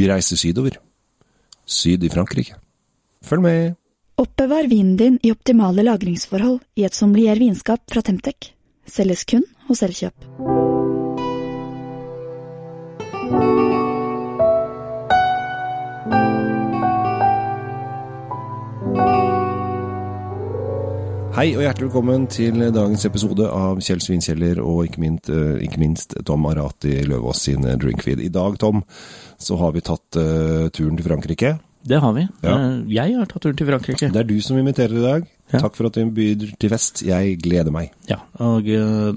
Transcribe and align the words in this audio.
Vi 0.00 0.06
reiser 0.08 0.38
sydover. 0.40 0.78
Syd 1.68 2.04
i 2.06 2.08
Frankrike. 2.08 2.56
Følg 3.20 3.44
med! 3.44 3.74
Oppbevar 4.20 4.68
vinen 4.68 4.96
din 4.96 5.18
i 5.24 5.32
optimale 5.32 5.84
lagringsforhold 5.84 6.62
i 6.80 6.86
et 6.88 6.96
sommelier 6.96 7.40
vinskap 7.40 7.84
fra 7.92 8.04
Temtec. 8.04 8.54
Selges 8.88 9.26
kun 9.28 9.44
hos 9.68 9.84
Elkjøp. 9.84 10.49
Hei 21.40 21.54
og 21.56 21.62
hjertelig 21.64 21.86
velkommen 21.86 22.26
til 22.28 22.58
dagens 22.68 23.06
episode 23.08 23.46
av 23.48 23.78
Kjell 23.80 24.02
Svinkjeller 24.04 24.58
og 24.60 24.82
ikke 24.84 25.00
minst, 25.00 25.30
eh, 25.32 25.62
ikke 25.64 25.80
minst 25.80 26.12
Tom 26.28 26.44
Arati 26.50 26.98
Løvaas 27.08 27.40
sin 27.46 27.64
Drinkfeed. 27.64 28.20
I 28.20 28.28
dag, 28.28 28.58
Tom, 28.60 28.82
så 29.40 29.56
har 29.56 29.72
vi 29.72 29.80
tatt 29.80 30.18
uh, 30.20 30.68
turen 30.68 30.98
til 30.98 31.06
Frankrike. 31.06 31.54
Det 31.80 31.96
har 32.04 32.12
vi. 32.12 32.26
Ja. 32.44 32.58
Eh, 32.58 32.92
Jeg 32.92 33.16
har 33.16 33.24
tatt 33.24 33.40
turen 33.46 33.56
til 33.56 33.70
Frankrike. 33.70 34.10
Det 34.12 34.20
er 34.20 34.28
du 34.28 34.36
som 34.44 34.60
inviterer 34.60 34.92
i 34.92 35.06
dag. 35.06 35.24
Ja. 35.54 35.62
Takk 35.64 35.80
for 35.80 35.88
at 35.88 35.96
du 35.96 36.12
byr 36.12 36.44
til 36.60 36.74
fest. 36.74 37.00
Jeg 37.08 37.40
gleder 37.40 37.72
meg. 37.72 37.96
Ja, 38.10 38.20
og 38.36 38.68
uh, 38.68 39.16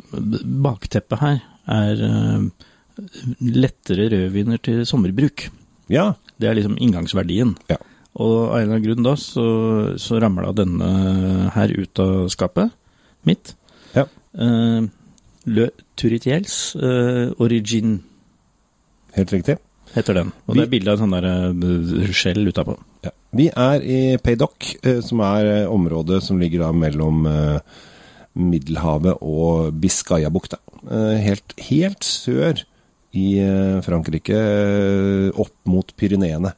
bakteppet 0.63 1.19
her 1.19 1.43
er 1.67 2.05
uh, 2.07 2.47
lettere 3.43 4.07
rødviner 4.15 4.63
til 4.63 4.85
sommerbruk. 4.87 5.49
Ja. 5.91 6.13
Det 6.39 6.47
er 6.47 6.55
liksom 6.55 6.79
inngangsverdien. 6.79 7.57
Ja. 7.67 7.83
Og 8.15 8.33
av 8.51 8.57
en 8.59 8.61
eller 8.61 8.75
annen 8.75 8.83
grunn 8.85 9.05
da, 9.07 9.15
så, 9.17 9.43
så 9.97 10.19
ramla 10.21 10.51
denne 10.53 10.89
her 11.55 11.71
ut 11.73 11.99
av 12.03 12.27
skapet 12.29 12.69
mitt. 13.25 13.55
Ja. 13.95 14.03
Uh, 14.37 14.85
Le 15.49 15.69
Turitiels 15.99 16.75
uh, 16.77 17.31
Origin 17.41 17.97
Helt 19.17 19.33
riktig. 19.33 19.57
heter 19.95 20.13
den. 20.17 20.31
Og 20.47 20.53
Vi- 20.55 20.59
det 20.61 20.67
er 20.67 20.71
bilde 20.75 20.91
av 20.93 20.99
en 20.99 21.03
sånn 21.03 21.15
der 21.17 21.27
uh, 21.57 22.13
skjell 22.13 22.45
utapå. 22.49 22.77
Ja. 23.05 23.11
Vi 23.33 23.47
er 23.49 23.81
i 23.81 23.99
Paydock, 24.21 24.75
eh, 24.85 24.99
som 25.01 25.19
er 25.25 25.45
eh, 25.49 25.65
området 25.73 26.19
som 26.21 26.37
ligger 26.41 26.67
da 26.67 26.71
mellom 26.71 27.25
eh, 27.25 27.59
Middelhavet 28.37 29.17
og 29.25 29.73
Biscayabukta. 29.81 30.59
Eh, 30.85 31.17
helt, 31.25 31.53
helt 31.69 32.05
sør 32.05 32.61
i 33.13 33.25
eh, 33.41 33.79
Frankrike, 33.85 34.37
eh, 34.37 35.29
opp 35.41 35.53
mot 35.69 35.89
Pyreneene. 35.97 36.53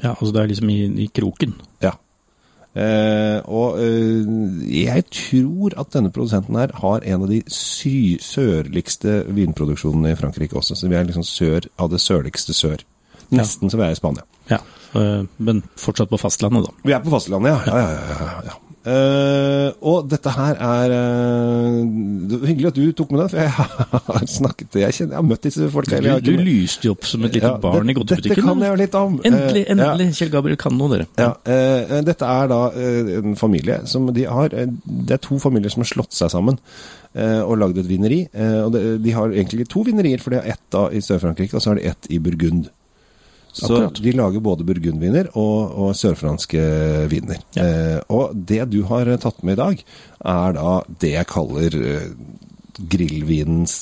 Ja, 0.00 0.14
altså 0.14 0.32
det 0.34 0.42
er 0.42 0.52
liksom 0.52 0.70
i, 0.72 0.80
i 1.04 1.08
kroken. 1.14 1.56
Ja. 1.84 1.94
Eh, 2.70 3.40
og 3.50 3.80
eh, 3.82 4.28
jeg 4.70 5.04
tror 5.10 5.74
at 5.80 5.90
denne 5.96 6.12
produsenten 6.14 6.54
her 6.60 6.70
har 6.78 7.02
en 7.02 7.24
av 7.26 7.32
de 7.32 7.40
sy 7.50 8.14
sørligste 8.22 9.24
vinproduksjonene 9.34 10.14
i 10.14 10.18
Frankrike 10.18 10.56
også. 10.60 10.78
Så 10.78 10.90
vi 10.90 10.98
er 10.98 11.08
liksom 11.08 11.26
sør 11.26 11.66
av 11.80 11.90
det 11.90 12.02
sørligste 12.02 12.54
sør. 12.54 12.84
Nesten 13.34 13.70
som 13.70 13.78
vi 13.78 13.86
er 13.86 13.94
i 13.94 13.98
Spania. 13.98 14.26
Ja, 14.50 14.62
eh, 14.98 15.26
men 15.38 15.64
fortsatt 15.78 16.10
på 16.10 16.18
fastlandet 16.20 16.68
da. 16.68 16.74
Vi 16.86 16.94
er 16.94 17.02
på 17.02 17.12
fastlandet, 17.12 17.52
ja. 17.52 17.60
ja, 17.66 17.94
ja, 17.94 18.18
ja, 18.20 18.42
ja. 18.50 18.58
Eh, 18.80 19.66
og 19.84 20.06
dette 20.08 20.30
her 20.32 20.56
er 20.56 20.92
uh, 20.94 21.80
det 22.30 22.38
Hyggelig 22.48 22.68
at 22.70 22.78
du 22.78 22.92
tok 22.96 23.10
med 23.12 23.20
det, 23.20 23.26
for 23.34 23.42
jeg 23.42 23.50
har 24.08 24.24
snakket 24.32 24.78
Jeg, 24.80 24.94
kjenner, 24.96 25.12
jeg 25.12 25.18
har 25.18 25.26
møtt 25.28 25.44
disse 25.44 25.68
folka. 25.74 25.98
Du, 26.00 26.08
du 26.24 26.38
lyste 26.40 26.88
jo 26.88 26.94
opp 26.96 27.04
som 27.04 27.26
et 27.28 27.36
lite 27.36 27.50
Ja, 27.50 27.58
barn 27.60 27.84
det- 27.84 27.92
i 27.92 27.98
godtebutikken. 27.98 28.38
Dette 28.38 28.46
kan 28.48 28.64
jeg 28.64 28.72
jo 28.72 28.78
litt 28.80 28.96
om. 28.96 29.18
Endelig, 29.28 29.66
endelig. 29.74 30.06
ja. 30.08 30.16
Kjell 30.22 30.32
Gabriel 30.32 30.60
kan 30.64 30.78
noe, 30.80 30.88
dere. 30.94 31.08
Ja, 31.20 31.28
uh, 31.36 32.00
Dette 32.08 32.32
er 32.40 32.48
da 32.54 32.60
eh, 32.72 33.12
en 33.20 33.36
familie 33.36 33.82
som 33.90 34.08
de 34.16 34.24
har 34.24 34.56
eh, 34.56 34.72
Det 35.10 35.18
er 35.18 35.22
to 35.28 35.36
familier 35.44 35.72
som 35.76 35.84
har 35.84 35.90
slått 35.92 36.16
seg 36.16 36.32
sammen 36.32 36.56
eh, 37.12 37.40
og 37.44 37.58
lagd 37.60 37.84
et 37.84 37.88
vineri. 37.90 38.22
Eh, 38.32 38.58
og 38.64 38.72
det, 38.78 38.84
De 39.04 39.12
har 39.12 39.28
egentlig 39.36 39.68
to 39.68 39.84
vinerier, 39.84 40.24
for 40.24 40.32
det 40.32 40.40
er 40.40 40.54
ett 40.56 40.64
da 40.72 40.86
i 40.88 41.04
Sør-Frankrike, 41.04 41.52
og 41.58 41.60
så 41.66 41.74
har 41.74 41.82
de 41.82 41.90
ett 41.92 42.08
i 42.08 42.18
Burgund. 42.22 42.72
Så 43.52 43.66
Akkurat. 43.74 43.98
de 44.02 44.12
lager 44.14 44.40
både 44.44 44.64
burgundviner 44.68 45.30
og, 45.34 45.72
og 45.84 45.94
sørfranske 45.98 46.60
viner. 47.10 47.40
Ja. 47.56 47.64
Eh, 47.64 48.00
og 48.14 48.36
det 48.46 48.62
du 48.70 48.82
har 48.86 49.08
eh, 49.10 49.18
tatt 49.18 49.42
med 49.42 49.58
i 49.58 49.60
dag, 49.62 49.82
er 50.30 50.52
da 50.56 50.76
det 51.02 51.10
jeg 51.16 51.26
kaller 51.32 51.74
eh, 51.80 52.06
grillvinens 52.80 53.74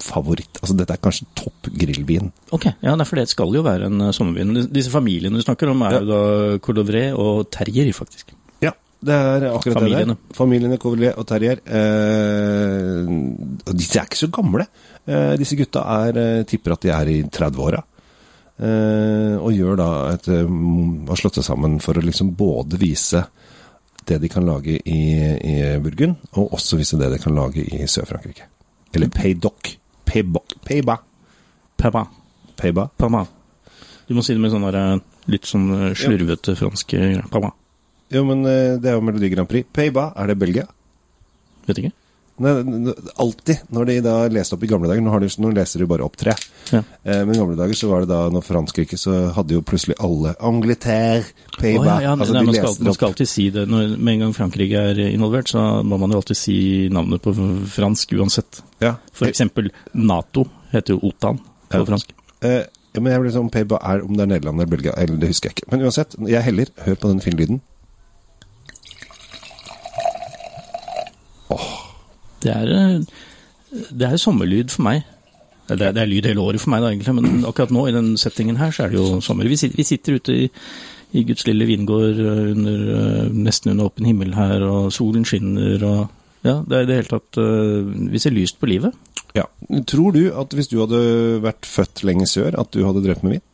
favoritt. 0.00 0.60
Altså 0.62 0.76
dette 0.78 0.94
er 0.94 1.02
kanskje 1.04 1.26
topp 1.36 1.68
grillvin. 1.74 2.30
Ok, 2.54 2.68
ja, 2.80 2.94
for 3.04 3.20
det 3.20 3.26
skal 3.28 3.52
jo 3.58 3.64
være 3.66 3.90
en 3.90 4.06
eh, 4.06 4.12
sommervin. 4.16 4.54
Disse 4.72 4.92
familiene 4.94 5.36
du 5.36 5.44
snakker 5.44 5.72
om 5.74 5.82
er 5.88 5.98
Ja. 5.98 6.00
jo 6.00 6.08
da 6.12 6.58
Cordovray 6.64 7.10
og 7.12 7.50
Terrier, 7.52 7.90
faktisk. 7.92 8.32
Ja, 8.64 8.72
det 9.04 9.14
er 9.14 9.48
akkurat 9.52 9.80
Familiene. 9.82 10.14
det 10.14 10.30
der. 10.30 10.38
Familiene 10.38 10.78
Covelier 10.80 11.18
og 11.20 11.26
Terrier. 11.28 11.60
Eh, 11.66 13.12
disse 13.74 13.98
er 14.00 14.08
ikke 14.08 14.22
så 14.24 14.30
gamle. 14.32 14.66
Eh, 15.08 15.34
disse 15.40 15.56
gutta 15.58 15.84
er, 16.06 16.18
eh, 16.18 16.42
tipper 16.48 16.72
at 16.78 16.80
de 16.86 16.90
er 16.94 17.08
i 17.12 17.22
30-åra. 17.24 17.82
Eh, 18.58 19.34
og 19.38 19.52
gjør 19.54 19.76
da 19.78 19.88
et 20.10 20.24
eh, 20.34 20.48
Har 21.06 21.20
slått 21.20 21.36
seg 21.38 21.44
sammen 21.46 21.76
for 21.78 21.94
å 21.94 22.02
liksom 22.02 22.32
både 22.34 22.80
vise 22.80 23.22
det 24.08 24.16
de 24.22 24.30
kan 24.32 24.46
lage 24.48 24.78
i, 24.88 25.00
i 25.36 25.54
Burgund, 25.84 26.16
og 26.40 26.54
også 26.56 26.78
vise 26.80 26.96
det 26.98 27.10
de 27.12 27.18
kan 27.20 27.34
lage 27.36 27.60
i 27.60 27.84
Sør-Frankrike. 27.84 28.46
Eller 28.96 29.10
Paydoc. 29.12 29.74
Payba. 30.08 30.40
Payba. 30.64 30.96
Papa. 31.76 32.06
Payba. 32.56 32.86
Papa. 32.96 33.26
Du 34.08 34.16
må 34.16 34.24
si 34.24 34.32
det 34.32 34.40
med 34.40 34.54
sånn 34.54 34.64
eh, 34.72 34.96
litt 35.28 35.44
sånn 35.46 35.68
slurvete 35.92 36.56
ja. 36.56 36.60
fransk 36.62 36.96
Papa. 37.28 37.52
Jo, 38.08 38.24
men 38.24 38.40
det 38.48 38.88
er 38.88 38.96
jo 38.96 39.04
Melodi 39.04 39.28
Grand 39.34 39.50
Prix. 39.50 39.68
Payba, 39.76 40.08
er 40.16 40.32
det 40.32 40.38
Belgia? 40.40 40.64
Vet 41.68 41.82
ikke. 41.82 41.92
Alltid 42.38 43.64
når 43.74 43.88
de 43.88 43.96
da 44.04 44.14
leste 44.30 44.54
opp 44.54 44.62
i 44.62 44.68
gamle 44.70 44.86
dager 44.86 45.02
Nå, 45.02 45.10
har 45.10 45.22
de, 45.24 45.30
nå 45.42 45.50
leser 45.56 45.82
de 45.82 45.88
bare 45.90 46.04
opp 46.06 46.16
tre. 46.20 46.34
Ja. 46.70 46.82
Eh, 47.02 47.22
men 47.26 47.34
i 47.34 47.38
gamle 47.40 47.56
dager 47.58 47.78
så 47.78 47.90
var 47.90 48.04
det 48.04 48.10
da, 48.12 48.20
når 48.32 48.44
Frankrike, 48.46 48.98
så 49.00 49.16
hadde 49.34 49.56
jo 49.56 49.64
plutselig 49.66 49.96
alle 50.04 50.34
Angleterre, 50.38 51.26
Payback 51.56 51.58
Pays-Bas 51.58 51.88
ja, 51.90 51.98
ja, 52.06 52.14
altså, 52.14 52.36
nei, 52.36 52.44
de 52.44 52.50
man, 52.50 52.58
skal, 52.58 52.86
man 52.86 52.96
skal 52.98 53.12
alltid 53.12 53.30
si 53.30 53.48
det. 53.54 53.66
Når, 53.70 53.94
med 53.96 54.14
en 54.14 54.24
gang 54.26 54.34
Frankrike 54.36 54.84
er 54.92 55.02
involvert, 55.08 55.50
så 55.50 55.64
må 55.82 55.98
man 56.00 56.14
jo 56.14 56.22
alltid 56.22 56.38
si 56.38 56.58
navnet 56.94 57.24
på 57.24 57.34
fransk 57.74 58.14
uansett. 58.18 58.62
Ja. 58.84 58.96
For 59.16 59.30
eksempel 59.30 59.72
Nato 59.98 60.46
heter 60.72 60.96
jo 60.96 61.10
OTAN 61.10 61.40
på 61.72 61.86
fransk. 61.88 62.14
Eh, 62.46 62.62
men 62.98 63.12
jeg 63.12 63.22
blir 63.22 63.34
sånn 63.34 63.50
Pays-Bas 63.54 63.82
er 63.82 64.04
om 64.06 64.14
det 64.14 64.26
er 64.26 64.32
Nederland 64.36 64.62
eller 64.62 64.70
Belgia, 64.70 64.94
eller 64.98 65.18
det 65.18 65.32
husker 65.32 65.50
jeg 65.50 65.58
ikke. 65.58 65.72
Men 65.72 65.88
uansett, 65.88 66.14
jeg 66.30 66.46
heller. 66.46 66.70
Hør 66.86 67.02
på 67.02 67.12
den 67.12 67.24
finlyden. 67.24 67.60
Det 72.42 72.52
er, 72.54 72.72
eh, 72.74 73.86
det 73.90 74.08
er 74.08 74.20
sommerlyd 74.20 74.70
for 74.74 74.86
meg. 74.86 75.06
Det 75.68 75.82
er, 75.82 75.92
det 75.92 76.02
er 76.02 76.08
lyd 76.08 76.28
hele 76.30 76.40
året 76.40 76.62
for 76.62 76.72
meg, 76.72 76.80
da, 76.80 76.92
egentlig, 76.94 77.14
men 77.18 77.44
akkurat 77.44 77.72
nå 77.74 77.82
i 77.88 77.96
den 77.96 78.14
settingen 78.20 78.56
her, 78.56 78.70
så 78.72 78.86
er 78.86 78.94
det 78.94 79.00
jo 79.00 79.18
sommer. 79.24 79.48
Vi 79.50 79.58
sitter, 79.60 79.76
vi 79.76 79.84
sitter 79.84 80.16
ute 80.16 80.36
i, 80.46 80.46
i 81.18 81.24
Guds 81.28 81.44
lille 81.48 81.66
vingård 81.68 82.22
eh, 82.22 82.44
under, 82.54 82.86
eh, 82.94 83.34
nesten 83.36 83.74
under 83.74 83.90
åpen 83.90 84.08
himmel 84.08 84.32
her, 84.38 84.64
og 84.64 84.88
solen 84.96 85.26
skinner, 85.28 85.84
og 85.84 86.46
ja, 86.46 86.60
det 86.64 86.76
er 86.76 86.84
i 86.84 86.86
det 86.86 86.96
hele 87.00 87.10
tatt 87.10 87.38
Vi 88.14 88.20
ser 88.22 88.30
lyst 88.30 88.60
på 88.60 88.68
livet. 88.70 88.94
Ja. 89.34 89.42
Tror 89.90 90.14
du 90.14 90.28
at 90.30 90.54
hvis 90.54 90.70
du 90.70 90.76
hadde 90.78 91.00
vært 91.42 91.66
født 91.66 92.04
lenge 92.06 92.28
sør, 92.30 92.54
at 92.62 92.70
du 92.72 92.84
hadde 92.86 93.02
drevet 93.02 93.24
med 93.26 93.34
vin? 93.36 93.44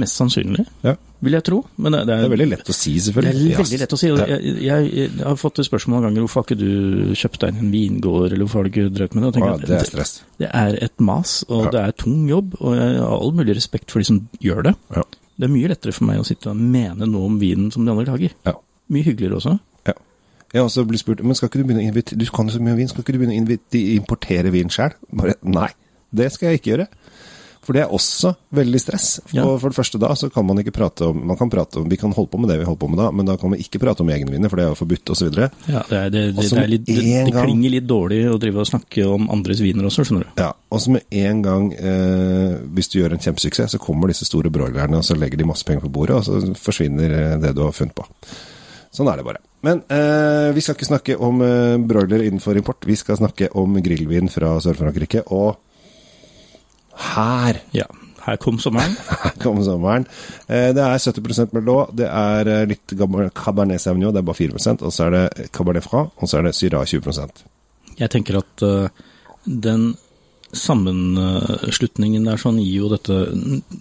Mest 0.00 0.18
sannsynlig, 0.18 0.64
Ja. 0.82 0.96
Vil 1.24 1.34
jeg 1.38 1.44
tro. 1.46 1.58
Men 1.82 1.92
det, 1.96 2.02
Det 2.08 2.14
er 2.18 2.32
veldig 2.34 2.46
lett 2.50 2.70
å 2.70 2.76
si, 2.76 2.92
selvfølgelig. 3.06 3.32
Det 3.40 3.54
er 3.54 3.62
veldig 3.62 3.80
lett 3.82 3.96
å 3.96 3.98
si. 4.00 4.10
Jeg, 4.10 4.54
jeg, 4.64 4.92
jeg 4.94 5.10
har 5.24 5.36
fått 5.40 5.60
spørsmål 5.66 5.96
noen 5.96 6.06
ganger 6.08 6.24
hvorfor 6.26 6.42
har 6.42 6.48
ikke 6.48 6.60
du 6.60 7.14
kjøpt 7.18 7.40
deg 7.44 7.58
en 7.64 7.72
vingård, 7.74 8.28
eller 8.32 8.44
hvorfor 8.44 8.60
har 8.62 8.68
du 8.68 8.72
ikke 8.72 8.86
drevet 8.94 9.18
med 9.18 9.26
det? 9.26 9.42
Ja, 9.44 9.56
det 9.64 9.76
er 9.80 9.88
stress. 9.90 10.14
det 10.42 10.50
er 10.52 10.78
et 10.88 11.00
mas, 11.00 11.36
og 11.48 11.66
Ja. 11.66 11.70
det 11.74 11.82
er 11.88 11.98
tung 12.04 12.24
jobb, 12.30 12.56
og 12.60 12.76
jeg 12.78 12.98
har 13.00 13.18
all 13.18 13.32
mulig 13.32 13.56
respekt 13.56 13.90
for 13.90 13.98
de 14.04 14.08
som 14.12 14.22
gjør 14.40 14.62
det. 14.70 14.74
Ja. 14.96 15.02
Det 15.34 15.48
er 15.48 15.54
mye 15.56 15.68
lettere 15.72 15.92
for 15.96 16.06
meg 16.06 16.20
å 16.22 16.26
sitte 16.28 16.50
og 16.52 16.56
mene 16.56 17.06
noe 17.10 17.26
om 17.26 17.38
vinen 17.40 17.72
som 17.74 17.84
de 17.84 17.90
andre 17.90 18.04
lager. 18.06 18.34
Ja. 18.46 18.52
Mye 18.94 19.02
hyggeligere 19.02 19.40
også. 19.40 19.56
Ja. 19.88 19.94
Jeg 20.52 20.60
har 20.60 20.68
også 20.68 20.84
blitt 20.86 21.00
spurt 21.02 21.22
men 21.24 21.34
skal 21.34 21.48
ikke 21.50 21.58
du 21.58 21.64
begynne 21.66 21.82
å 21.82 21.88
invitere 21.90 22.18
Du 22.20 22.26
kan 22.30 22.46
jo 22.46 22.54
så 22.54 22.60
mye 22.62 22.76
om 22.76 22.78
vin, 22.78 22.88
skal 22.88 23.02
ikke 23.02 23.16
du 23.16 23.18
begynne 23.24 23.58
å 23.58 23.80
importere 23.96 24.52
vin 24.54 24.68
sjøl? 24.70 24.92
Bare 25.10 25.34
nei, 25.42 25.70
det 26.14 26.28
skal 26.32 26.52
jeg 26.52 26.60
ikke 26.60 26.70
gjøre. 26.76 26.86
For 27.64 27.72
det 27.72 27.80
er 27.86 27.92
også 27.96 28.34
veldig 28.54 28.80
stress. 28.82 29.06
For, 29.24 29.36
Ja. 29.38 29.44
for 29.58 29.72
det 29.72 29.76
første 29.78 29.98
da 30.02 30.10
så 30.14 30.28
kan 30.32 30.44
man 30.44 30.58
ikke 30.60 30.74
prate 30.76 31.06
om 31.08 31.22
Man 31.26 31.38
kan 31.40 31.48
prate 31.50 31.80
om 31.80 31.88
Vi 31.88 31.96
kan 31.96 32.12
holde 32.12 32.28
på 32.30 32.38
med 32.42 32.50
det 32.52 32.58
vi 32.60 32.66
holder 32.68 32.80
på 32.82 32.88
med 32.92 32.98
da, 33.00 33.06
men 33.10 33.24
da 33.26 33.36
kan 33.40 33.50
vi 33.54 33.62
ikke 33.64 33.80
prate 33.80 34.04
om 34.04 34.10
egenvinner, 34.12 34.50
for 34.52 34.60
det 34.60 34.66
er 34.66 34.72
jo 34.74 34.78
forbudt 34.82 35.10
osv. 35.14 35.30
Ja, 35.40 35.48
det, 35.88 35.98
er, 35.98 36.10
det, 36.12 36.24
det, 36.36 36.48
det, 36.50 36.66
litt, 36.68 36.84
det, 36.86 36.98
det 37.30 37.32
klinger 37.34 37.70
litt 37.72 37.86
dårlig 37.88 38.20
å 38.28 38.38
drive 38.38 38.60
og 38.60 38.68
snakke 38.68 39.06
om 39.08 39.30
andres 39.32 39.62
viner 39.64 39.88
også, 39.88 40.04
skjønner 40.04 40.28
du. 40.28 40.42
Ja, 40.44 40.50
og 40.70 40.80
så 40.84 40.92
med 40.94 41.08
en 41.24 41.42
gang 41.44 41.70
eh, 41.72 42.58
Hvis 42.76 42.92
du 42.92 42.98
gjør 43.00 43.16
en 43.16 43.24
kjempesuksess, 43.24 43.74
så 43.76 43.80
kommer 43.82 44.12
disse 44.12 44.28
store 44.28 44.52
broilerne, 44.52 45.00
og 45.00 45.04
så 45.08 45.16
legger 45.16 45.40
de 45.40 45.48
masse 45.48 45.64
penger 45.64 45.86
på 45.88 45.92
bordet, 45.96 46.20
og 46.20 46.24
så 46.28 46.54
forsvinner 46.60 47.16
eh, 47.18 47.36
det 47.42 47.54
du 47.56 47.64
har 47.64 47.72
funnet 47.76 47.96
på. 47.96 48.04
Sånn 48.94 49.08
er 49.10 49.18
det 49.18 49.24
bare. 49.26 49.40
Men 49.66 49.80
eh, 49.90 50.52
vi 50.54 50.62
skal 50.62 50.76
ikke 50.76 50.86
snakke 50.86 51.16
om 51.18 51.40
eh, 51.42 51.76
broiler 51.82 52.22
innenfor 52.28 52.54
import. 52.60 52.84
Vi 52.86 52.94
skal 53.00 53.16
snakke 53.18 53.48
om 53.58 53.74
grillvin 53.82 54.28
fra 54.30 54.52
Sør-Frankrike. 54.62 55.24
Og 55.34 55.56
her 57.14 57.60
Ja, 57.74 57.86
her 58.24 58.38
kom 58.40 58.58
sommeren. 58.62 58.94
her 59.24 59.34
kom 59.42 59.60
sommeren. 59.64 60.06
Eh, 60.48 60.70
det 60.76 60.84
er 60.84 61.02
70% 61.02 61.54
Merlot, 61.56 61.92
det 61.96 62.08
er 62.08 62.50
eh, 62.50 62.62
litt 62.70 62.94
Cabernet 63.36 63.82
Sauvignon, 63.82 64.14
det 64.14 64.22
er 64.22 64.28
bare 64.28 64.40
4% 64.40 64.84
og 64.84 64.94
så 64.94 65.08
er 65.08 65.16
det 65.16 65.50
Cabernet 65.54 65.84
Franc, 65.84 66.14
og 66.16 66.30
så 66.30 66.40
er 66.40 66.48
det 66.48 66.54
Syrah 66.56 66.86
20% 66.88 67.44
Jeg 68.00 68.10
tenker 68.14 68.40
at 68.40 68.64
øh, 68.64 68.88
den 69.44 69.92
sammenslutningen 70.54 72.28
der 72.28 72.38
sånn 72.38 72.60
gir 72.62 72.84
jo 72.84 72.92
dette 72.92 73.16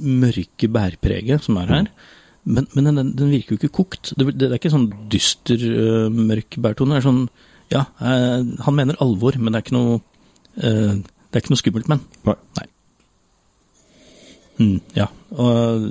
mørke 0.01 0.67
bærpreget 0.73 1.45
som 1.45 1.59
er 1.61 1.69
her. 1.69 1.89
Men, 2.49 2.65
men 2.73 2.89
den, 2.89 3.11
den 3.13 3.29
virker 3.29 3.53
jo 3.53 3.59
ikke 3.59 3.75
kokt. 3.77 4.15
Det, 4.17 4.25
det 4.41 4.49
er 4.49 4.57
ikke 4.57 4.71
sånn 4.73 4.87
dyster, 5.13 5.61
mørk 6.09 6.57
bærtone. 6.57 6.97
Det 6.97 7.03
er 7.03 7.05
sånn 7.05 7.21
Ja, 7.69 7.85
han 8.01 8.75
mener 8.79 8.97
alvor, 9.05 9.37
men 9.37 9.53
det 9.53 9.61
er 9.61 9.67
ikke 9.67 9.77
noe 9.77 10.01
Det 10.57 11.37
er 11.37 11.43
ikke 11.45 11.53
noe 11.53 11.61
skummelt, 11.61 11.93
men. 11.93 12.01
Nei. 12.25 12.39
Nei. 12.57 12.67
Mm, 14.59 14.75
ja. 14.95 15.07
Og 15.33 15.87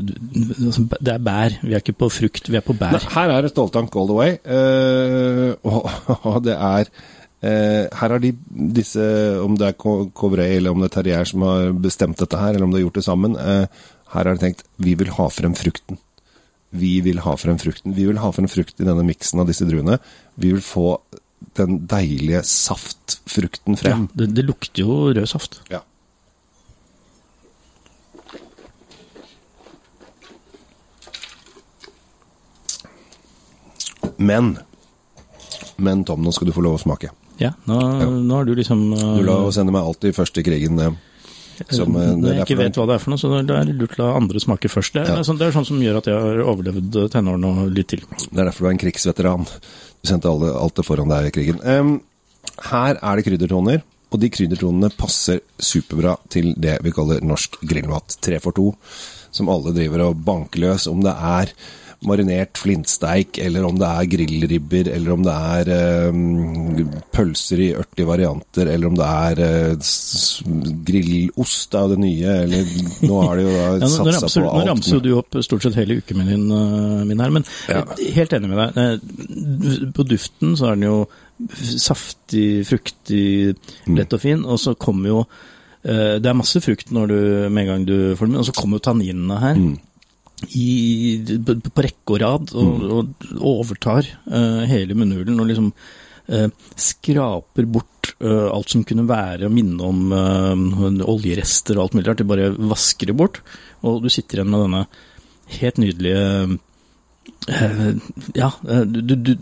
altså, 0.67 0.85
det 1.03 1.13
er 1.17 1.19
bær. 1.27 1.57
Vi 1.63 1.73
er 1.75 1.81
ikke 1.83 1.97
på 1.99 2.09
frukt, 2.15 2.47
vi 2.53 2.57
er 2.61 2.63
på 2.67 2.77
bær. 2.79 2.99
Her 3.15 3.33
er 3.35 3.43
det 3.43 3.51
ståltank 3.55 3.97
all 3.99 4.07
the 4.11 4.19
way, 4.21 4.37
Uh, 4.47 5.57
og, 5.67 5.91
og 6.31 6.39
det 6.47 6.55
er 6.55 6.87
uh, 7.43 7.89
Her 7.99 8.15
har 8.15 8.19
de 8.23 8.31
disse, 8.77 9.03
om 9.43 9.57
det 9.59 9.67
er 9.73 9.79
Co- 9.83 10.11
Covrey 10.15 10.57
eller 10.61 10.71
om 10.71 10.79
det 10.85 10.91
er 10.93 10.95
Terrier 11.01 11.27
som 11.29 11.43
har 11.49 11.73
bestemt 11.75 12.19
dette 12.23 12.39
her, 12.39 12.55
eller 12.55 12.69
om 12.69 12.71
de 12.75 12.79
har 12.79 12.87
gjort 12.87 13.01
det 13.01 13.07
sammen, 13.09 13.35
uh, 13.35 13.67
her 14.15 14.29
har 14.29 14.35
de 14.37 14.45
tenkt 14.47 14.63
vi 14.79 14.95
vil 15.01 15.11
ha 15.19 15.27
frem 15.33 15.55
frukten. 15.59 15.99
Vi 16.73 17.01
vil 17.05 17.19
ha 17.25 17.35
frem 17.37 17.59
frukten. 17.61 17.93
Vi 17.97 18.07
vil 18.09 18.21
ha 18.23 18.31
frem 18.33 18.47
frukt 18.49 18.79
i 18.81 18.87
denne 18.87 19.03
miksen 19.05 19.41
av 19.43 19.49
disse 19.51 19.67
druene. 19.69 19.99
Vi 20.41 20.53
vil 20.55 20.63
få 20.65 20.87
den 21.59 21.81
deilige 21.91 22.41
saftfrukten 22.49 23.75
Ja, 23.75 23.81
frem. 23.83 24.05
det, 24.17 24.31
det 24.37 24.45
lukter 24.47 24.85
jo 24.85 25.01
rød 25.13 25.27
saft. 25.29 25.59
Ja. 25.73 25.81
Men 34.23 34.55
Men 35.83 36.05
Tom, 36.09 36.23
nå 36.23 36.33
skal 36.35 36.49
du 36.51 36.55
få 36.55 36.63
lov 36.65 36.79
å 36.79 36.83
smake. 36.83 37.11
Ja, 37.41 37.53
nå, 37.67 37.79
nå 38.23 38.37
har 38.37 38.45
du 38.47 38.53
liksom 38.55 38.93
uh, 38.93 39.17
Du 39.19 39.25
la 39.27 39.39
å 39.43 39.53
sende 39.55 39.73
meg 39.75 39.83
alltid 39.89 40.15
først 40.15 40.39
i 40.39 40.45
krigen 40.47 40.79
Uh, 40.83 40.93
som 41.71 41.95
uh, 41.95 42.15
Når 42.19 42.33
jeg 42.39 42.47
ikke 42.47 42.59
vet 42.59 42.79
hva 42.81 42.87
det 42.89 42.95
er 42.97 43.03
for 43.03 43.13
noe, 43.13 43.21
så 43.21 43.29
da 43.31 43.59
er 43.61 43.69
det 43.69 43.75
lurt 43.79 43.95
å 43.99 44.03
la 44.03 44.13
andre 44.19 44.41
smake 44.43 44.71
først. 44.73 44.95
Det 44.97 45.03
er, 45.05 45.11
Ja. 45.13 45.25
sånn, 45.27 45.39
det 45.39 45.47
er 45.47 45.55
sånn 45.55 45.67
som 45.69 45.81
gjør 45.83 45.99
at 46.01 46.09
jeg 46.11 46.17
har 46.19 46.41
overlevd 46.49 46.97
eh, 46.99 47.09
tenårene 47.13 47.51
og 47.53 47.71
litt 47.77 47.91
til. 47.93 48.03
Det 48.25 48.41
er 48.41 48.49
derfor 48.49 48.65
du 48.65 48.69
er 48.71 48.75
en 48.75 48.81
krigsveteran. 48.83 49.45
Du 49.47 50.11
sendte 50.11 50.31
alle, 50.33 50.51
alt 50.59 50.75
det 50.81 50.87
foran 50.89 51.13
deg 51.13 51.29
i 51.29 51.35
krigen. 51.37 51.61
Um, 51.63 51.93
her 52.73 52.99
er 52.99 53.21
det 53.21 53.27
kryddertoner, 53.29 53.85
og 54.13 54.21
de 54.25 54.33
kryddertonene 54.33 54.91
passer 54.97 55.43
superbra 55.63 56.17
til 56.33 56.51
det 56.59 56.79
vi 56.83 56.95
kaller 56.95 57.23
norsk 57.25 57.61
grillmat. 57.63 58.19
Tre 58.25 58.41
for 58.43 58.57
to, 58.57 58.73
som 59.31 59.53
alle 59.53 59.77
driver 59.77 60.09
og 60.09 60.25
banker 60.25 60.65
løs. 60.67 60.89
Om 60.91 61.05
det 61.07 61.15
er 61.15 61.55
marinert 62.09 62.59
flintsteik, 62.59 63.39
eller 63.39 63.65
om 63.69 63.77
det 63.81 63.89
er 63.89 64.09
grillribber, 64.13 64.89
eller 64.95 65.13
om 65.15 65.23
det 65.27 65.35
er 65.35 65.71
em, 66.09 66.89
pølser 67.15 67.63
i 67.63 67.69
ørtige 67.79 68.07
varianter, 68.09 68.71
eller 68.73 68.91
om 68.91 68.97
det 68.99 69.09
er 69.09 69.43
eh, 69.47 69.93
grillost, 70.89 71.75
av 71.79 71.85
er 71.85 71.93
jo 71.93 71.95
det 71.95 72.01
nye, 72.03 72.35
eller 72.47 72.73
nå 73.09 73.21
har 73.27 73.39
det 73.39 73.45
jo 73.47 73.53
da 73.55 73.67
Ja, 73.83 73.89
satsa 73.89 74.07
ramser, 74.19 74.47
på 74.47 74.53
nå 74.59 74.65
ramser 74.69 75.03
du 75.05 75.11
opp 75.19 75.39
stort 75.47 75.67
sett 75.67 75.79
hele 75.79 75.99
ukemenyen 76.03 76.45
uh, 76.53 77.05
min 77.09 77.23
her, 77.23 77.31
men 77.39 77.47
Ja. 77.69 77.83
eh, 77.97 78.13
helt 78.17 78.33
enig 78.37 78.51
med 78.53 78.59
deg. 78.59 78.83
Eh, 78.83 79.87
På 79.97 80.05
duften 80.07 80.57
så 80.59 80.71
er 80.73 80.77
den 80.79 80.89
jo 80.89 80.99
saftig, 81.83 82.65
fruktig, 82.69 83.57
Mm. 83.87 83.97
lett 83.99 84.13
og 84.15 84.21
fin, 84.23 84.45
og 84.45 84.59
så 84.63 84.75
kommer 84.79 85.09
jo 85.09 85.21
eh, 85.85 86.19
Det 86.23 86.27
er 86.31 86.37
masse 86.39 86.61
frukt 86.63 86.93
når 86.95 87.07
du, 87.11 87.17
med 87.51 87.63
en 87.65 87.71
gang 87.73 87.85
du 87.87 88.15
får 88.17 88.27
den, 88.29 88.37
og 88.39 88.45
så 88.47 88.53
kommer 88.55 88.79
jo 88.79 88.85
tanninene 88.87 89.39
her. 89.43 89.55
Mm. 89.59 89.79
I, 90.51 91.39
på, 91.47 91.85
rekke 91.85 92.15
og 92.15 92.23
rad, 92.23 92.55
og, 92.59 93.13
og 93.39 93.47
overtar 93.53 94.09
uh, 94.27 94.63
hele 94.69 94.97
munnhulen 94.99 95.39
og 95.41 95.49
liksom 95.51 95.71
uh, 95.73 96.49
skraper 96.75 97.69
bort 97.71 98.13
uh, 98.25 98.49
alt 98.51 98.75
som 98.75 98.85
kunne 98.87 99.07
være 99.09 99.49
å 99.49 99.55
minne 99.55 99.87
om 99.87 100.99
oljerester 101.07 101.79
og 101.79 101.87
alt 101.87 101.97
mulig 101.97 102.09
rart. 102.11 102.23
De 102.23 102.29
bare 102.33 102.51
vasker 102.57 103.13
det 103.13 103.19
bort, 103.19 103.43
og 103.87 104.03
du 104.05 104.11
sitter 104.13 104.41
igjen 104.41 104.53
med 104.53 104.67
denne 104.67 104.85
helt 105.61 105.83
nydelige 105.83 106.61
ja, 108.35 108.49
du, 108.63 109.01
du, 109.03 109.15
du, 109.15 109.35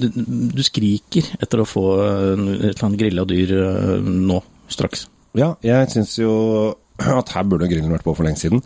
du 0.52 0.60
skriker 0.64 1.26
etter 1.40 1.60
å 1.60 1.68
få 1.68 1.84
et 2.00 2.40
eller 2.40 2.84
annet 2.86 3.00
grilla 3.00 3.24
dyr 3.28 3.52
nå, 4.04 4.38
straks. 4.72 5.06
Ja, 5.36 5.52
jeg 5.64 5.88
syns 5.92 6.16
jo 6.18 6.32
at 7.20 7.32
her 7.36 7.46
burde 7.48 7.68
grillen 7.70 7.92
vært 7.94 8.04
på 8.06 8.14
for 8.16 8.26
lenge 8.28 8.40
siden. 8.42 8.60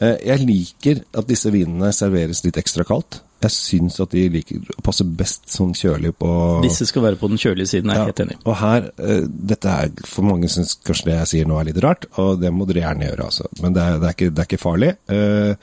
Eh, 0.00 0.16
Jeg 0.26 0.46
liker 0.46 1.02
at 1.18 1.26
disse 1.28 1.50
vinene 1.52 1.90
serveres 1.96 2.44
litt 2.46 2.56
ekstra 2.60 2.86
kaldt. 2.88 3.20
Jeg 3.40 3.54
syns 3.54 3.94
at 4.04 4.12
de 4.12 4.26
liker 4.28 4.60
å 4.76 4.82
passe 4.84 5.04
best 5.16 5.46
sånn 5.48 5.70
kjølig 5.72 6.10
på 6.20 6.28
Disse 6.60 6.84
skal 6.90 7.06
være 7.06 7.16
på 7.16 7.30
den 7.32 7.38
kjølige 7.40 7.70
siden, 7.70 7.88
jeg 7.88 7.96
er 7.96 8.02
Ja, 8.02 8.08
helt 8.10 8.20
enig. 8.26 8.36
Og 8.44 8.56
her, 8.60 8.90
eh, 9.00 9.22
dette 9.52 9.76
er 9.86 9.88
For 10.04 10.26
mange 10.28 10.50
syns 10.52 10.74
kanskje 10.84 11.06
det 11.08 11.14
jeg 11.16 11.30
sier 11.32 11.48
nå 11.48 11.56
er 11.60 11.70
litt 11.70 11.80
rart, 11.82 12.04
og 12.20 12.40
det 12.42 12.50
må 12.52 12.66
dere 12.68 12.82
gjerne 12.84 13.08
gjøre, 13.08 13.24
altså. 13.30 13.48
Men 13.62 13.72
det 13.72 13.82
er, 13.86 13.96
det 14.02 14.08
er, 14.10 14.16
ikke, 14.18 14.30
det 14.36 14.44
er 14.44 14.50
ikke 14.50 14.60
farlig. 14.66 14.90
eh, 15.08 15.54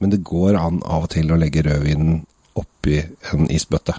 Men 0.00 0.10
det 0.14 0.22
går 0.26 0.54
an 0.60 0.78
av 0.86 1.08
og 1.08 1.10
til 1.10 1.30
å 1.34 1.38
legge 1.40 1.62
rødvinen 1.66 2.22
oppi 2.54 3.00
en 3.32 3.48
isbøtte. 3.50 3.96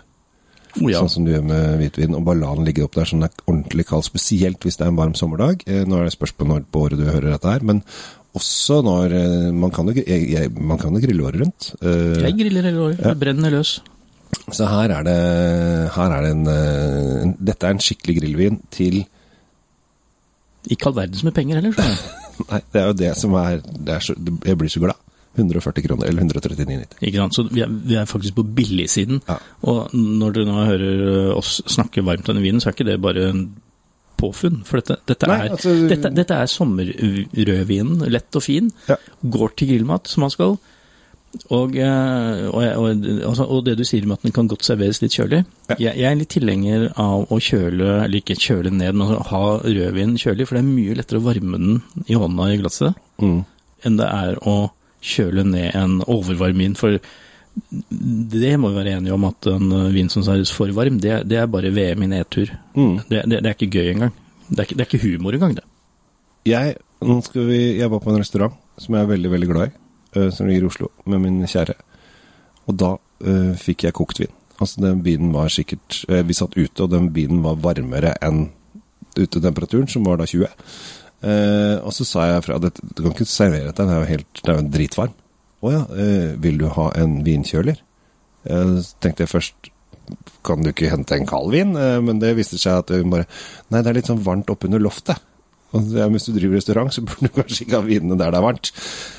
Oh, 0.81 0.89
ja. 0.92 1.00
Sånn 1.00 1.10
som 1.13 1.24
du 1.27 1.31
gjør 1.31 1.45
med 1.48 1.77
hvitvin, 1.80 2.16
og 2.18 2.25
bare 2.27 2.42
la 2.42 2.50
den 2.57 2.66
ligge 2.68 2.83
opp 2.83 2.98
der 2.98 3.07
sånn 3.07 3.22
den 3.24 3.30
er 3.30 3.45
ordentlig 3.48 3.86
kald, 3.88 4.04
spesielt 4.07 4.66
hvis 4.66 4.75
det 4.75 4.83
er 4.83 4.92
en 4.92 4.98
varm 5.00 5.13
sommerdag. 5.16 5.62
Eh, 5.72 5.86
Nå 5.88 6.01
er 6.01 6.10
det 6.10 6.16
spørs 6.18 6.33
på 6.36 6.48
når 6.50 6.66
på 6.72 6.81
året 6.88 7.00
du 7.00 7.06
hører 7.07 7.30
dette 7.31 7.54
her, 7.54 7.63
men 7.63 7.80
også 8.36 8.81
når 8.83 9.13
eh, 9.16 9.51
Man 9.56 9.72
kan 9.72 9.88
jo, 9.88 9.94
jeg, 10.01 10.25
jeg, 10.33 10.51
man 10.60 10.77
kan 10.81 10.92
jo 10.98 11.00
grille 11.06 11.24
året 11.24 11.39
rundt. 11.45 11.69
Eh, 11.80 12.19
Jeg 12.25 12.36
griller 12.42 12.68
hele 12.68 12.81
året, 12.89 13.00
jeg 13.06 13.19
brenner 13.22 13.54
løs. 13.56 13.77
Så 14.51 14.68
her 14.68 14.92
er 14.98 15.06
det, 15.07 15.16
her 15.95 16.12
er 16.18 16.25
det 16.25 16.31
en, 16.36 16.44
en 16.50 17.36
Dette 17.39 17.69
er 17.69 17.75
en 17.78 17.80
skikkelig 17.86 18.18
grillvin 18.19 18.57
til 18.74 18.98
Ikke 20.74 20.89
all 20.89 20.98
verdens 20.98 21.24
med 21.24 21.36
penger 21.38 21.62
heller, 21.62 21.78
skjønner 21.78 22.04
du. 22.04 22.21
Nei, 22.51 22.60
det 22.74 22.81
er 22.81 22.89
jo 22.89 22.95
det 23.00 23.13
som 23.16 23.36
er, 23.39 23.62
det 23.63 23.94
er 23.95 24.04
så, 24.04 24.16
Jeg 24.44 24.60
blir 24.60 24.74
så 24.74 24.81
glad. 24.83 25.00
140 25.38 25.84
kroner, 25.88 26.08
eller 26.10 26.24
139,90. 26.24 26.98
Ikke 27.02 27.18
sant? 27.22 27.36
Så 27.38 27.46
vi 27.52 27.62
er, 27.66 27.68
vi 27.70 27.96
er 28.00 28.06
faktisk 28.10 28.36
på 28.40 28.46
billigsiden. 28.58 29.22
Ja. 29.28 29.38
Og 29.68 29.94
når 29.96 30.34
dere 30.40 30.50
nå 30.50 30.66
hører 30.72 31.36
oss 31.36 31.58
snakke 31.68 32.04
varmt 32.08 32.28
om 32.30 32.36
denne 32.36 32.46
vinen, 32.46 32.62
så 32.64 32.70
er 32.72 32.78
ikke 32.78 32.88
det 32.90 33.00
bare 33.04 33.30
en 33.32 33.46
påfunn. 34.18 34.62
For 34.64 34.80
dette, 34.80 34.96
dette, 35.12 35.28
Nei, 35.28 35.42
er, 35.48 35.56
altså- 35.58 35.76
dette, 35.92 36.14
dette 36.16 36.38
er 36.40 36.48
sommerrødvinen. 36.48 38.06
Lett 38.12 38.36
og 38.40 38.44
fin. 38.46 38.72
Ja. 38.88 38.96
Går 39.24 39.56
til 39.58 39.68
grillmat, 39.74 40.08
som 40.08 40.22
man 40.26 40.32
skal. 40.34 40.58
Og, 41.52 41.76
eh, 41.76 42.46
og, 42.48 42.64
og, 42.80 43.06
altså, 43.28 43.44
og 43.52 43.66
det 43.66 43.74
du 43.78 43.84
sier 43.84 44.06
med 44.08 44.16
at 44.22 44.24
den 44.24 44.31
kan 44.31 44.48
godt 44.48 44.64
serveres 44.64 45.02
litt 45.04 45.12
kjølig. 45.18 45.42
Ja. 45.68 45.76
Jeg, 45.90 45.98
jeg 46.00 46.08
er 46.14 46.16
litt 46.16 46.30
tilhenger 46.31 46.86
av 46.96 47.26
å 47.28 47.40
kjøle, 47.44 47.90
eller 48.06 48.22
ikke 48.22 48.38
kjøle 48.40 48.72
ned, 48.72 48.96
men 48.96 49.04
altså 49.10 49.26
ha 49.34 49.42
rødvin 49.66 50.16
kjølig. 50.22 50.48
For 50.48 50.56
det 50.56 50.64
er 50.64 50.70
mye 50.70 50.96
lettere 50.96 51.20
å 51.20 51.26
varme 51.28 51.60
den 51.60 51.81
i 52.08 52.16
hånda 52.16 52.48
i 52.54 52.62
glasset 52.62 52.96
Mm. 53.20 53.46
enn 53.88 53.96
det 54.00 54.08
er 54.12 54.36
å 54.48 54.72
kjøle 55.06 55.46
ned 55.48 55.78
en 55.78 56.00
overvarm 56.02 56.62
vin. 56.63 56.75
For 56.80 56.98
det 57.56 58.54
må 58.59 58.71
vi 58.71 58.80
være 58.81 58.97
enige 58.97 59.16
om 59.16 59.28
at 59.30 59.47
en 59.52 59.69
vind 59.69 59.94
vin 59.95 60.12
som 60.12 60.26
er 60.33 60.44
for 60.52 60.71
varm, 60.76 61.00
det, 61.00 61.21
det 61.30 61.40
er 61.40 61.52
bare 61.52 61.71
VM 61.74 62.04
i 62.04 62.12
nedtur. 62.12 62.52
Mm. 62.76 63.00
Det, 63.07 63.24
det, 63.24 63.40
det 63.40 63.52
er 63.52 63.56
ikke 63.56 63.71
gøy 63.78 63.94
engang. 63.94 64.14
Det 64.50 64.59
er 64.59 64.68
ikke, 64.68 64.78
det 64.78 64.85
er 64.85 64.92
ikke 64.92 65.06
humor 65.06 65.38
engang, 65.38 65.56
det. 65.57 65.66
Jeg, 66.45 66.76
vi, 67.33 67.62
jeg 67.80 67.90
var 67.92 68.02
på 68.04 68.12
en 68.12 68.21
restaurant 68.21 68.57
som 68.78 68.95
jeg 68.95 69.06
er 69.06 69.09
veldig, 69.09 69.31
veldig 69.31 69.50
glad 69.50 69.71
i, 69.71 69.76
eh, 70.18 70.30
som 70.35 70.50
ligger 70.50 70.68
i 70.68 70.69
Oslo, 70.69 70.92
med 71.09 71.24
min 71.24 71.40
kjære. 71.47 71.78
Og 72.66 72.78
da 72.81 72.95
uh, 72.97 73.54
fikk 73.62 73.85
jeg 73.85 73.95
kokt 73.95 74.19
vin. 74.19 74.33
Altså, 74.57 74.81
den 74.81 75.04
vinen 75.06 75.33
var 75.35 75.52
sikkert 75.54 76.00
uh, 76.09 76.24
Vi 76.26 76.33
satt 76.33 76.56
ute, 76.57 76.83
og 76.83 76.90
den 76.90 77.12
vinen 77.14 77.44
var 77.45 77.59
varmere 77.62 78.16
enn 78.26 78.47
utetemperaturen, 79.16 79.88
som 79.88 80.06
var 80.07 80.19
da 80.19 80.28
20. 80.28 80.50
Eh, 81.24 81.78
og 81.80 81.94
så 81.95 82.07
sa 82.07 82.26
jeg 82.30 82.44
fra 82.45 82.57
at 82.60 82.81
du 82.81 83.04
kan 83.04 83.14
ikke 83.14 83.30
servere 83.30 83.69
dette, 83.69 83.81
den 83.81 83.94
er 83.94 84.02
jo 84.02 84.12
helt 84.12 84.44
den 84.44 84.60
er 84.60 84.74
dritvarm. 84.74 85.16
Å 85.66 85.72
ja, 85.72 85.86
eh, 85.95 86.34
vil 86.42 86.60
du 86.62 86.68
ha 86.76 86.90
en 87.00 87.22
vinkjøler? 87.26 87.80
Eh, 88.45 88.76
så 88.81 89.00
tenkte 89.02 89.26
jeg 89.26 89.34
først 89.34 89.72
kan 90.45 90.62
du 90.62 90.69
ikke 90.69 90.92
hente 90.92 91.18
en 91.18 91.26
kald 91.30 91.54
vin? 91.56 91.74
Eh, 91.80 92.00
men 92.04 92.19
det 92.22 92.36
viste 92.38 92.60
seg 92.62 92.84
at 92.84 92.94
hun 92.94 93.14
bare 93.14 93.26
Nei, 93.74 93.81
det 93.81 93.90
er 93.90 93.98
litt 94.00 94.12
sånn 94.12 94.22
varmt 94.26 94.52
oppunder 94.54 94.81
loftet. 94.81 95.22
Og 95.76 95.90
ja, 95.98 96.06
hvis 96.12 96.28
du 96.30 96.36
driver 96.36 96.56
restaurant, 96.60 96.94
så 96.94 97.04
burde 97.04 97.28
du 97.28 97.34
kanskje 97.36 97.66
ikke 97.66 97.80
ha 97.80 97.86
vinene 97.86 98.18
der 98.19 98.31
det 98.31 98.40
er 98.40 98.45
varmt. 98.45 98.69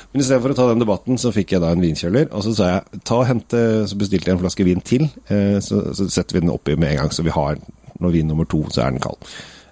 Men 0.09 0.23
istedenfor 0.23 0.53
å 0.53 0.57
ta 0.57 0.69
den 0.71 0.81
debatten, 0.81 1.19
så 1.21 1.33
fikk 1.35 1.53
jeg 1.53 1.61
da 1.61 1.73
en 1.73 1.83
vinkjøler. 1.83 2.31
Og 2.31 2.45
så 2.47 2.53
sa 2.57 2.69
jeg 2.71 3.03
ta 3.05 3.19
og 3.19 3.27
hente 3.29 3.59
Så 3.89 3.99
bestilte 3.99 4.31
jeg 4.31 4.37
en 4.37 4.41
flaske 4.41 4.65
vin 4.65 4.81
til. 4.81 5.05
Eh, 5.33 5.59
så, 5.63 5.83
så 5.97 6.07
setter 6.13 6.39
vi 6.39 6.45
den 6.45 6.53
oppi 6.53 6.77
med 6.79 6.93
en 6.93 7.03
gang, 7.03 7.13
så 7.13 7.25
vi 7.27 7.35
har 7.35 7.59
Når 8.01 8.13
vin 8.13 8.27
nummer 8.29 8.45
to, 8.49 8.63
så 8.73 8.85
er 8.85 8.95
den 8.95 9.03
kald. 9.03 9.19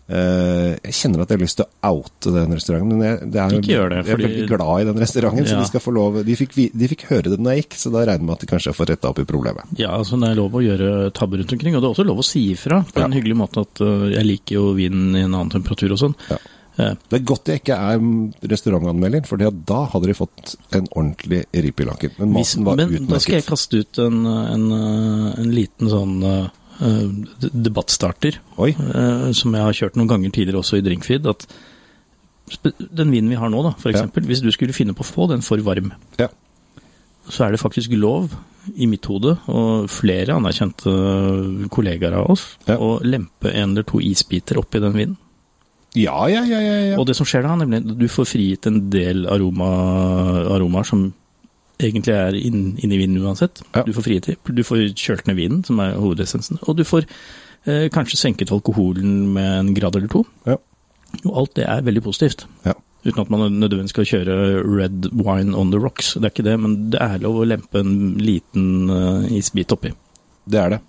Eh, 0.06 0.76
jeg 0.86 0.94
kjenner 0.94 1.24
at 1.24 1.32
jeg 1.34 1.40
har 1.40 1.42
lyst 1.42 1.58
til 1.58 1.66
å 1.66 1.90
oute 1.96 2.34
den 2.36 2.52
restauranten, 2.54 2.92
men 2.94 3.06
jeg, 3.08 3.30
det 3.34 3.40
er, 3.42 3.54
Ikke 3.58 3.72
gjør 3.74 3.90
det, 3.90 3.98
jeg 3.98 4.14
er 4.14 4.20
veldig 4.22 4.48
glad 4.52 4.74
i 4.84 4.88
den 4.92 5.00
restauranten. 5.02 5.48
Så 5.50 5.58
de 5.58 5.70
skal 5.72 5.82
få 5.82 5.94
lov 5.96 6.20
De 6.28 6.36
fikk, 6.38 6.54
de 6.78 6.90
fikk 6.92 7.06
høre 7.10 7.32
det 7.34 7.40
når 7.42 7.56
jeg 7.56 7.64
gikk, 7.64 7.78
så 7.82 7.92
da 7.96 8.04
regner 8.04 8.22
jeg 8.22 8.28
med 8.30 8.36
at 8.36 8.44
de 8.46 8.50
kanskje 8.52 8.70
har 8.70 8.78
fått 8.78 8.92
retta 8.94 9.10
opp 9.10 9.22
i 9.24 9.26
problemet. 9.30 9.72
Ja, 9.82 9.96
altså 9.98 10.20
det 10.22 10.30
er 10.30 10.38
lov 10.38 10.54
å 10.54 10.62
gjøre 10.62 10.92
tabber 11.18 11.42
rundt 11.42 11.56
omkring, 11.58 11.78
og 11.78 11.82
det 11.82 11.90
er 11.90 11.96
også 11.96 12.06
lov 12.06 12.22
å 12.22 12.28
si 12.28 12.44
ifra 12.54 12.84
på 12.86 13.02
en 13.02 13.16
hyggelig 13.18 13.38
måte 13.40 13.64
at 13.66 13.82
øh, 13.82 14.12
jeg 14.14 14.30
liker 14.30 14.60
jo 14.60 14.68
vinen 14.78 15.16
i 15.18 15.24
en 15.26 15.34
annen 15.34 15.54
temperatur 15.56 15.96
og 15.96 16.02
sånn. 16.04 16.14
Ja. 16.30 16.38
Eh, 16.76 16.92
Det 17.10 17.18
er 17.18 17.26
godt 17.32 17.50
jeg 17.50 17.64
ikke 17.64 17.80
er 17.90 18.06
restaurantanmelder, 18.54 19.26
for 19.26 19.42
da 19.42 19.80
hadde 19.90 20.12
de 20.12 20.18
fått 20.18 20.54
en 20.76 20.86
ordentlig 20.92 21.42
rip 21.66 21.82
i 21.82 21.90
lakken. 21.90 22.14
Men 22.20 22.36
maten 22.38 22.68
var 22.68 22.78
men 22.84 23.10
da 23.10 23.24
skal 23.24 23.40
jeg 23.40 23.48
kaste 23.50 23.82
ut 23.82 24.04
en, 24.06 24.22
en, 24.30 24.68
en 25.34 25.52
liten 25.56 25.90
sånn 25.90 26.16
debattstarter, 26.80 28.40
Oi. 28.58 28.72
øh, 28.76 29.30
som 29.34 29.54
jeg 29.56 29.64
har 29.64 29.74
kjørt 29.74 29.96
noen 30.00 30.10
ganger 30.12 30.32
tidligere 30.36 30.60
også 30.62 30.78
i 30.80 30.82
Drinkfeed, 30.86 31.26
at 31.28 31.48
Den 32.94 33.10
vinen 33.10 33.30
vi 33.32 33.36
har 33.42 33.50
nå, 33.50 33.64
da, 33.64 33.72
for 33.82 33.90
Ja. 33.90 34.04
Hvis 34.06 34.42
du 34.44 34.52
skulle 34.52 34.74
finne 34.74 34.94
på 34.94 35.02
å 35.02 35.08
få 35.10 35.28
den 35.32 35.42
for 35.42 35.58
varm, 35.66 35.94
Ja. 36.20 36.28
så 37.28 37.46
er 37.48 37.52
det 37.52 37.60
faktisk 37.60 37.90
lov, 37.98 38.36
i 38.78 38.86
mitt 38.86 39.06
hode, 39.06 39.38
og 39.48 39.90
flere 39.90 40.34
anerkjente 40.36 41.70
kollegaer 41.70 42.14
av 42.14 42.30
oss, 42.30 42.58
Ja. 42.68 42.78
å 42.78 43.00
lempe 43.02 43.52
en 43.54 43.72
eller 43.72 43.84
to 43.84 44.00
isbiter 44.00 44.58
oppi 44.58 44.80
den 44.80 44.94
vinen. 44.94 45.18
Ja, 45.96 46.28
ja, 46.28 46.44
ja, 46.44 46.60
ja. 46.60 46.90
ja. 46.92 46.98
Og 47.00 47.08
det 47.08 47.16
som 47.16 47.26
skjer 47.26 47.44
da, 47.44 47.56
nemlig 47.56 47.98
du 47.98 48.08
får 48.08 48.26
frigitt 48.28 48.68
en 48.68 48.90
del 48.90 49.26
aroma, 49.26 50.46
aromaer 50.54 50.86
som 50.86 51.14
egentlig 51.80 52.14
er 52.16 52.38
inn, 52.40 52.78
i 52.80 52.98
vinen 52.98 53.24
uansett. 53.24 53.62
Ja. 53.76 53.84
Du 53.86 53.94
får 53.96 54.08
frigitt. 54.08 54.30
Du 54.46 54.64
får 54.64 54.88
kjølt 54.94 55.28
ned 55.28 55.40
vinen, 55.40 55.64
som 55.68 55.82
er 55.84 55.98
hovedessensen. 56.00 56.62
Og 56.66 56.78
du 56.80 56.86
får 56.88 57.08
eh, 57.66 57.88
kanskje 57.94 58.22
senket 58.22 58.54
alkoholen 58.56 59.34
med 59.36 59.52
en 59.60 59.74
grad 59.78 59.98
eller 60.00 60.12
to. 60.12 60.24
Ja. 60.48 60.60
Og 61.24 61.38
alt 61.42 61.56
det 61.60 61.68
er 61.70 61.86
veldig 61.86 62.04
positivt. 62.06 62.46
Ja. 62.66 62.76
Uten 63.06 63.22
at 63.22 63.30
man 63.30 63.46
nødvendigvis 63.60 63.94
skal 63.94 64.08
kjøre 64.10 64.36
red 64.66 65.12
wine 65.14 65.54
on 65.54 65.72
the 65.72 65.80
rocks. 65.82 66.16
Det 66.16 66.26
er 66.26 66.34
ikke 66.34 66.48
det, 66.48 66.58
men 66.60 66.78
det 66.94 67.02
er 67.04 67.22
lov 67.22 67.38
å 67.38 67.46
lempe 67.46 67.84
en 67.84 68.16
liten 68.18 68.90
uh, 68.90 69.28
isbit 69.30 69.76
oppi. 69.76 69.92
Det 70.50 70.62
er 70.62 70.74
det. 70.74 70.80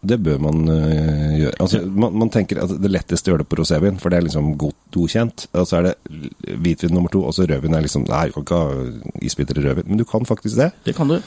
Det 0.00 0.16
bør 0.24 0.38
man 0.40 0.62
uh, 0.64 1.34
gjøre. 1.36 1.56
Altså, 1.60 1.82
man, 1.84 2.14
man 2.22 2.30
tenker 2.32 2.62
at 2.62 2.72
det 2.80 2.90
letteste 2.90 3.28
å 3.28 3.34
gjøre 3.34 3.44
det 3.44 3.50
på 3.52 3.58
rosévin, 3.60 3.98
for 4.00 4.12
det 4.12 4.20
er 4.20 4.26
liksom 4.26 4.54
god, 4.60 4.76
godkjent. 4.96 5.46
Og 5.52 5.68
så 5.68 5.80
er 5.80 5.90
det 5.90 6.56
hvitvin 6.62 6.94
nummer 6.96 7.12
to, 7.12 7.20
og 7.26 7.36
så 7.36 7.44
rødvin 7.48 7.76
er 7.76 7.84
liksom 7.84 8.06
Nei, 8.08 8.26
du 8.30 8.38
kan 8.38 8.46
ikke 8.46 8.60
ha 8.60 9.20
isbiter 9.28 9.60
i 9.60 9.66
rødvin. 9.66 9.90
Men 9.92 10.00
du 10.00 10.06
kan 10.08 10.24
faktisk 10.28 10.56
det. 10.60 10.70
Det 10.88 10.96
kan 10.96 11.12
du. 11.12 11.18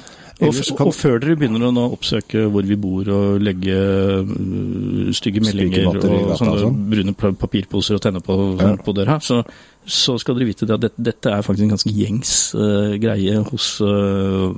Og, 0.50 0.78
kan- 0.78 0.88
og 0.88 0.94
før 0.96 1.20
dere 1.24 1.36
begynner 1.40 1.64
å 1.70 1.84
oppsøke 1.96 2.46
hvor 2.52 2.66
vi 2.68 2.76
bor 2.80 3.08
og 3.14 3.42
legge 3.44 3.76
øh, 3.76 5.12
stygge 5.16 5.42
meldinger 5.46 5.84
i 5.84 5.86
og 5.88 6.38
sånne 6.40 6.54
og 6.56 6.60
sånn. 6.64 6.80
brune 6.92 7.14
papirposer 7.40 7.96
og 7.98 8.02
tenne 8.04 8.22
på, 8.24 8.38
Ja. 8.62 8.74
på 8.84 8.94
døra, 8.96 9.20
så, 9.24 9.42
så 9.86 10.18
skal 10.22 10.36
dere 10.38 10.48
vite 10.52 10.66
det 10.70 10.76
at 10.78 10.82
dette, 10.88 11.04
dette 11.10 11.32
er 11.34 11.42
faktisk 11.46 11.64
en 11.68 11.74
ganske 11.76 11.94
gjengs 11.94 12.34
uh, 12.56 12.96
greie 13.02 13.38
hos 13.50 13.68
øh, 13.82 14.54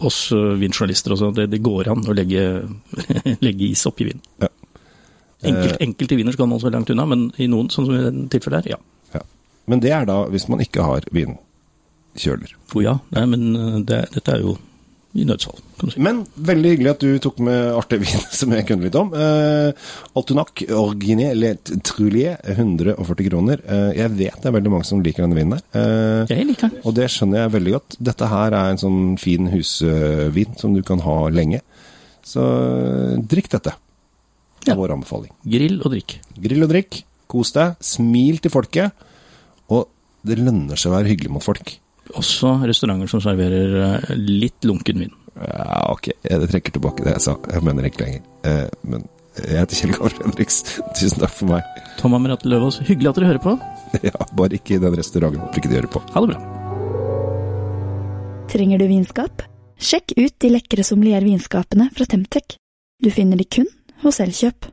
oss 0.00 0.20
uh, 0.32 0.54
vinjournalister. 0.60 1.16
Det, 1.36 1.48
det 1.52 1.62
går 1.64 1.90
an 1.92 2.04
å 2.08 2.14
legge, 2.16 2.44
legge 3.46 3.70
is 3.70 3.86
oppi 3.88 4.10
vin. 4.10 4.20
Ja. 4.40 4.48
Enkelt, 5.40 5.72
Eh. 5.80 5.86
enkelte 5.86 6.16
viner 6.18 6.32
skal 6.36 6.46
man 6.50 6.60
så 6.60 6.68
langt 6.68 6.90
unna, 6.92 7.06
men 7.08 7.30
i 7.40 7.46
noen, 7.48 7.70
sånn 7.72 7.86
som 7.88 7.94
i 7.96 8.02
dette 8.02 8.26
tilfellet 8.36 8.66
her, 8.68 8.74
ja. 8.74 8.80
Ja. 9.16 9.22
Men 9.72 9.80
det 9.80 9.92
er 9.96 10.04
da 10.04 10.18
hvis 10.28 10.44
man 10.52 10.60
ikke 10.60 10.84
har 10.84 11.06
vinkjøler. 11.16 12.52
Oh, 12.74 12.82
ja, 12.84 12.98
nei, 13.16 13.22
men 13.30 13.84
det, 13.88 14.02
dette 14.12 14.34
er 14.36 14.42
jo 14.44 14.58
i 15.18 15.24
nødsfall, 15.26 15.58
kan 15.78 15.88
du 15.88 15.92
si. 15.94 16.00
Men 16.06 16.20
veldig 16.38 16.70
hyggelig 16.70 16.90
at 16.92 17.00
du 17.02 17.18
tok 17.18 17.40
med 17.42 17.72
artig 17.74 17.98
vin 18.04 18.20
som 18.38 18.52
jeg 18.54 18.66
kunne 18.68 18.84
litt 18.86 18.94
om. 19.00 19.08
Eh, 19.16 19.72
Altunac 20.14 20.62
Orginé 20.70 21.32
Le 21.34 21.54
Trulier, 21.82 22.36
140 22.54 23.26
kroner. 23.26 23.58
Eh, 23.66 23.88
jeg 23.98 24.12
vet 24.20 24.38
det 24.38 24.46
er 24.52 24.54
veldig 24.54 24.70
mange 24.76 24.86
som 24.86 25.02
liker 25.02 25.26
denne 25.26 25.34
vinen 25.40 25.56
her. 25.58 25.64
Eh, 25.74 26.30
Jeg 26.36 26.46
liker 26.52 26.68
den. 26.70 26.78
og 26.86 26.94
det 26.94 27.08
skjønner 27.10 27.42
jeg 27.42 27.54
veldig 27.56 27.74
godt. 27.78 27.98
Dette 28.10 28.30
her 28.30 28.54
er 28.60 28.70
en 28.70 28.78
sånn 28.84 29.00
fin 29.18 29.50
husvin 29.50 30.54
som 30.62 30.74
du 30.78 30.82
kan 30.86 31.02
ha 31.02 31.16
lenge. 31.34 31.60
Så 32.22 32.46
eh, 32.46 33.18
drikk 33.26 33.50
dette. 33.56 33.74
Det 34.60 34.68
Ja. 34.68 34.74
er 34.74 34.78
vår 34.78 34.92
anbefaling. 34.94 35.32
Grill 35.48 35.80
og 35.80 35.90
drikk. 35.94 36.18
Grill 36.38 36.62
og 36.62 36.68
drikk, 36.70 37.02
kos 37.32 37.50
deg, 37.56 37.74
smil 37.80 38.38
til 38.44 38.50
folket. 38.52 38.92
Og 39.72 39.88
det 40.22 40.36
lønner 40.38 40.76
seg 40.78 40.92
å 40.92 40.98
være 41.00 41.08
hyggelig 41.14 41.30
mot 41.32 41.42
folk. 41.42 41.78
Også 42.18 42.56
restauranter 42.66 43.10
som 43.10 43.22
serverer 43.22 43.74
eh, 43.84 44.12
litt 44.18 44.66
lunken 44.66 45.04
vin. 45.04 45.12
Ja, 45.40 45.86
ok, 45.92 46.10
jeg 46.26 46.48
trekker 46.50 46.74
tilbake 46.74 47.06
det 47.06 47.14
jeg 47.14 47.24
sa. 47.28 47.36
Jeg 47.52 47.64
mener 47.64 47.86
ikke 47.88 48.04
lenger. 48.04 48.24
Eh, 48.48 48.66
men 48.90 49.06
jeg 49.38 49.60
heter 49.60 49.78
Kjell 49.78 49.94
Gahr 49.96 50.16
Henriks. 50.24 50.62
Tusen 50.98 51.22
takk 51.22 51.34
for 51.34 51.52
meg. 51.52 51.84
Tom 52.00 52.16
Amirat 52.18 52.44
Løvaas, 52.48 52.80
hyggelig 52.88 53.12
at 53.12 53.20
dere 53.20 53.30
hører 53.34 53.44
på. 53.46 53.58
Ja, 54.06 54.26
bare 54.38 54.54
ikke 54.58 54.76
i 54.76 54.82
den 54.82 54.94
restauranten. 54.98 55.42
Håper 55.42 55.62
ikke 55.62 55.70
de 55.70 55.78
hører 55.80 55.90
på. 55.90 56.02
Ha 56.14 56.22
det 56.22 56.32
bra. 56.32 56.40
Trenger 58.50 58.82
du 58.82 58.86
vinskap? 58.90 59.42
Sjekk 59.80 60.14
ut 60.18 60.34
de 60.42 60.50
lekre 60.52 60.84
sommeliervinskapene 60.86 61.88
fra 61.94 62.06
Temtec. 62.10 62.58
Du 63.00 63.08
finner 63.14 63.40
de 63.40 63.46
kun 63.48 63.68
hos 64.04 64.20
Elkjøp. 64.22 64.68